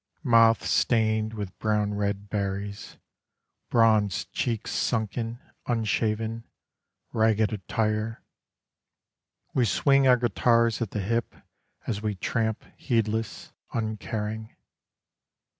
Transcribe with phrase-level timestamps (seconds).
[0.23, 2.97] Mouths stained with brown red berries,
[3.69, 6.43] Bronzed cheeks sunken, unshaven,
[7.13, 8.23] Ragged attire;
[9.53, 11.35] We swing our guitars at the hip
[11.85, 14.55] As we tramp heedless, uncaring.